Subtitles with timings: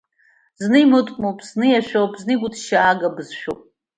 [0.63, 3.59] Зны имыткәмоуп, зны иашәоуп, зны игәыҭшьаагоуп, ибызшәоуп.